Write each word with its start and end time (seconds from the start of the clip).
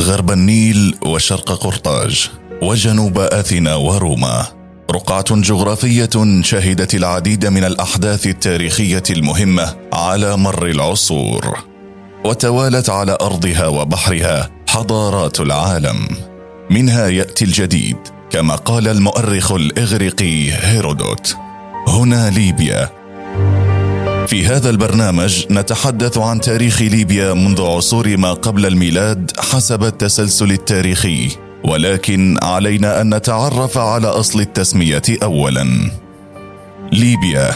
غرب 0.00 0.30
النيل 0.30 0.94
وشرق 1.02 1.52
قرطاج 1.52 2.30
وجنوب 2.62 3.18
آثينا 3.18 3.74
وروما. 3.74 4.46
رقعة 4.90 5.24
جغرافية 5.30 6.40
شهدت 6.42 6.94
العديد 6.94 7.46
من 7.46 7.64
الأحداث 7.64 8.26
التاريخية 8.26 9.02
المهمة 9.10 9.76
على 9.92 10.36
مر 10.36 10.66
العصور 10.66 11.58
وتوالت 12.24 12.90
على 12.90 13.18
أرضها 13.20 13.66
وبحرها 13.66 14.50
حضارات 14.68 15.40
العالم. 15.40 16.08
منها 16.70 17.08
يأتي 17.08 17.44
الجديد 17.44 17.96
كما 18.30 18.54
قال 18.54 18.88
المؤرخ 18.88 19.52
الإغريقي 19.52 20.52
هيرودوت. 20.52 21.36
هنا 21.88 22.30
ليبيا 22.30 22.90
في 24.26 24.46
هذا 24.46 24.70
البرنامج 24.70 25.44
نتحدث 25.50 26.18
عن 26.18 26.40
تاريخ 26.40 26.82
ليبيا 26.82 27.34
منذ 27.34 27.62
عصور 27.62 28.16
ما 28.16 28.32
قبل 28.32 28.66
الميلاد 28.66 29.30
حسب 29.38 29.84
التسلسل 29.84 30.52
التاريخي. 30.52 31.28
ولكن 31.64 32.38
علينا 32.42 33.00
أن 33.00 33.14
نتعرف 33.14 33.78
على 33.78 34.06
أصل 34.06 34.40
التسمية 34.40 35.02
اولا. 35.22 35.90
ليبيا. 36.92 37.50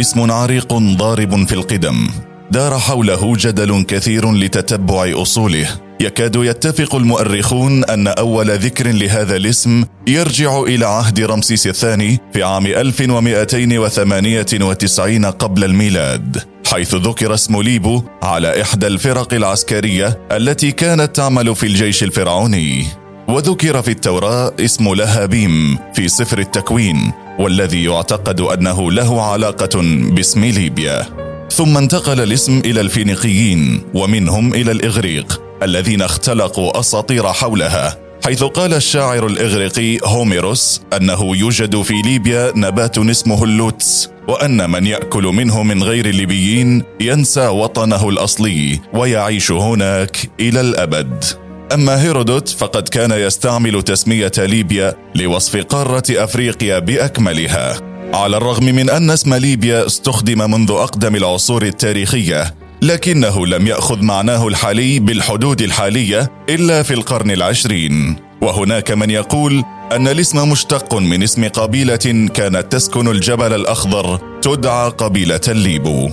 اسم 0.00 0.30
عريق 0.30 0.74
ضارب 0.74 1.46
في 1.46 1.52
القدم. 1.52 2.08
دار 2.50 2.78
حوله 2.78 3.36
جدل 3.36 3.82
كثير 3.82 4.32
لتتبع 4.32 5.12
أصوله. 5.22 5.68
يكاد 6.00 6.36
يتفق 6.36 6.94
المؤرخون 6.94 7.84
أن 7.84 8.08
أول 8.08 8.50
ذكر 8.50 8.88
لهذا 8.88 9.36
الاسم 9.36 9.84
يرجع 10.06 10.60
إلى 10.60 10.86
عهد 10.86 11.20
رمسيس 11.20 11.66
الثاني 11.66 12.20
في 12.32 12.42
عام 12.42 12.66
1298 12.66 15.24
قبل 15.24 15.64
الميلاد 15.64 16.42
حيث 16.66 16.94
ذكر 16.94 17.34
اسم 17.34 17.62
ليبو 17.62 18.02
على 18.22 18.62
إحدى 18.62 18.86
الفرق 18.86 19.34
العسكرية 19.34 20.18
التي 20.32 20.72
كانت 20.72 21.16
تعمل 21.16 21.56
في 21.56 21.66
الجيش 21.66 22.02
الفرعوني. 22.02 22.86
وذكر 23.28 23.82
في 23.82 23.90
التوراة 23.90 24.52
اسم 24.60 24.94
لهابيم 24.94 25.78
في 25.94 26.08
سفر 26.08 26.38
التكوين 26.38 27.12
والذي 27.38 27.84
يعتقد 27.84 28.40
أنه 28.40 28.92
له 28.92 29.22
علاقة 29.22 29.80
باسم 30.10 30.44
ليبيا. 30.44 31.06
ثم 31.52 31.76
انتقل 31.76 32.20
الاسم 32.20 32.62
إلى 32.64 32.80
الفينيقيين 32.80 33.82
ومنهم 33.94 34.54
إلى 34.54 34.72
الإغريق. 34.72 35.49
الذين 35.62 36.02
اختلقوا 36.02 36.80
أساطير 36.80 37.32
حولها 37.32 37.96
حيث 38.24 38.44
قال 38.44 38.74
الشاعر 38.74 39.26
الإغريقي 39.26 39.98
هوميروس 40.04 40.80
أنه 40.96 41.36
يوجد 41.36 41.82
في 41.82 41.94
ليبيا 42.04 42.52
نبات 42.56 42.98
اسمه 42.98 43.44
اللوتس 43.44 44.10
وأن 44.28 44.70
من 44.70 44.86
يأكل 44.86 45.22
منه 45.22 45.62
من 45.62 45.82
غير 45.82 46.06
الليبيين 46.06 46.82
ينسى 47.00 47.46
وطنه 47.46 48.08
الأصلي 48.08 48.80
ويعيش 48.92 49.50
هناك 49.50 50.30
إلى 50.40 50.60
الأبد. 50.60 51.24
أما 51.74 52.02
هيرودوت 52.02 52.48
فقد 52.48 52.88
كان 52.88 53.10
يستعمل 53.10 53.82
تسمية 53.82 54.32
ليبيا 54.38 54.94
لوصف 55.14 55.56
قارة 55.56 56.02
أفريقيا 56.10 56.78
بأكملها 56.78 57.80
على 58.14 58.36
الرغم 58.36 58.64
من 58.64 58.90
أن 58.90 59.10
اسم 59.10 59.34
ليبيا 59.34 59.86
استخدم 59.86 60.50
منذ 60.50 60.70
أقدم 60.70 61.16
العصور 61.16 61.62
التاريخية. 61.62 62.54
لكنه 62.82 63.46
لم 63.46 63.66
يأخذ 63.66 64.02
معناه 64.02 64.48
الحالي 64.48 64.98
بالحدود 64.98 65.62
الحالية 65.62 66.30
إلا 66.48 66.82
في 66.82 66.94
القرن 66.94 67.30
العشرين. 67.30 68.16
وهناك 68.40 68.90
من 68.90 69.10
يقول 69.10 69.64
أن 69.92 70.08
الاسم 70.08 70.50
مشتق 70.50 70.94
من 70.94 71.22
اسم 71.22 71.48
قبيلة 71.48 72.28
كانت 72.34 72.66
تسكن 72.70 73.08
الجبل 73.08 73.52
الأخضر 73.52 74.20
تدعى 74.42 74.88
قبيلة 74.88 75.40
الليبو 75.48 76.10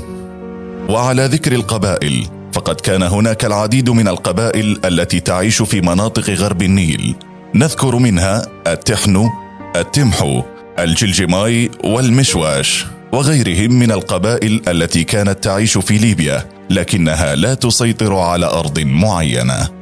وعلى 0.90 1.26
ذكر 1.26 1.52
القبائل 1.52 2.28
فقد 2.54 2.82
كان 2.82 3.04
هناك 3.04 3.46
العديد 3.46 3.90
من 3.90 4.08
القبائل 4.08 4.80
التي 4.86 5.20
تعيش 5.20 5.62
في 5.62 5.82
مناطق 5.82 6.30
غرب 6.30 6.62
النيل. 6.62 7.16
نذكر 7.56 7.96
منها 7.96 8.48
التحنو 8.68 9.30
التمحو 9.76 10.44
الجلجماي 10.80 11.72
والمشواش. 11.84 12.86
وغيرهم 13.14 13.74
من 13.74 13.92
القبائل 13.92 14.62
التي 14.68 15.04
كانت 15.04 15.44
تعيش 15.44 15.78
في 15.78 15.98
ليبيا 15.98 16.46
لكنها 16.70 17.36
لا 17.36 17.54
تسيطر 17.54 18.16
على 18.16 18.46
أرض 18.46 18.80
معينة 18.80 19.78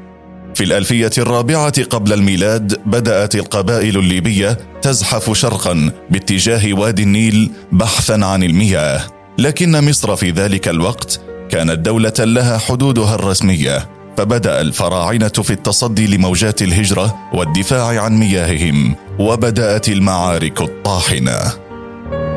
في 0.55 0.63
الألفية 0.63 1.11
الرابعة 1.17 1.83
قبل 1.83 2.13
الميلاد 2.13 2.81
بدأت 2.85 3.35
القبائل 3.35 3.97
الليبية 3.97 4.57
تزحف 4.81 5.37
شرقا 5.37 5.91
باتجاه 6.09 6.73
وادي 6.73 7.03
النيل 7.03 7.51
بحثا 7.71 8.25
عن 8.25 8.43
المياه، 8.43 9.01
لكن 9.37 9.89
مصر 9.89 10.15
في 10.15 10.31
ذلك 10.31 10.67
الوقت 10.67 11.21
كانت 11.49 11.79
دولة 11.79 12.13
لها 12.19 12.57
حدودها 12.57 13.15
الرسمية، 13.15 13.89
فبدأ 14.17 14.61
الفراعنة 14.61 15.27
في 15.27 15.53
التصدي 15.53 16.17
لموجات 16.17 16.61
الهجرة 16.61 17.15
والدفاع 17.33 18.01
عن 18.01 18.17
مياههم، 18.17 18.95
وبدأت 19.19 19.89
المعارك 19.89 20.61
الطاحنة. 20.61 21.64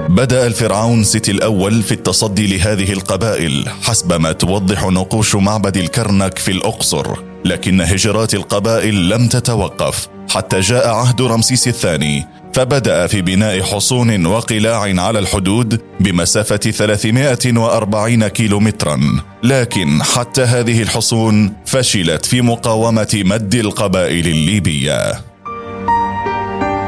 بدأ 0.08 0.46
الفرعون 0.46 1.04
سيتي 1.04 1.30
الأول 1.30 1.82
في 1.82 1.92
التصدي 1.92 2.56
لهذه 2.56 2.92
القبائل 2.92 3.68
حسب 3.82 4.20
ما 4.20 4.32
توضح 4.32 4.84
نقوش 4.84 5.34
معبد 5.34 5.76
الكرنك 5.76 6.38
في 6.38 6.50
الأقصر 6.50 7.06
لكن 7.44 7.80
هجرات 7.80 8.34
القبائل 8.34 9.08
لم 9.08 9.28
تتوقف 9.28 10.08
حتى 10.30 10.60
جاء 10.60 10.88
عهد 10.88 11.22
رمسيس 11.22 11.68
الثاني 11.68 12.26
فبدأ 12.54 13.06
في 13.06 13.22
بناء 13.22 13.62
حصون 13.62 14.26
وقلاع 14.26 14.80
على 14.80 15.18
الحدود 15.18 15.80
بمسافة 16.00 16.56
340 16.56 18.28
كيلومترا. 18.28 19.00
لكن 19.42 20.02
حتى 20.02 20.42
هذه 20.42 20.82
الحصون 20.82 21.52
فشلت 21.66 22.26
في 22.26 22.40
مقاومة 22.40 23.22
مد 23.24 23.54
القبائل 23.54 24.26
الليبية. 24.26 25.27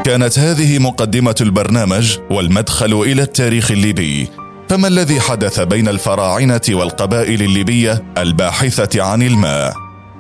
كانت 0.05 0.39
هذه 0.39 0.79
مقدمة 0.79 1.35
البرنامج 1.41 2.19
والمدخل 2.31 2.93
إلى 3.03 3.23
التاريخ 3.23 3.71
الليبي 3.71 4.29
فما 4.69 4.89
الذي 4.89 5.21
حدث 5.21 5.61
بين 5.61 5.89
الفراعنة 5.89 6.61
والقبائل 6.71 7.43
الليبية 7.43 8.05
الباحثة 8.19 9.03
عن 9.03 9.23
الماء؟ 9.23 9.75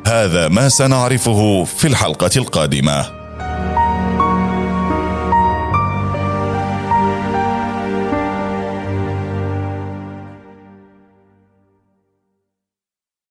هذا 0.06 0.48
ما 0.48 0.68
سنعرفه 0.68 1.64
في 1.64 1.86
الحلقة 1.86 2.30
القادمة 2.36 3.19